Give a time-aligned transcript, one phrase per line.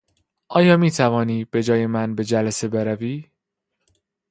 [0.47, 3.27] آیا میتوانی به جای من به جلسه بروی؟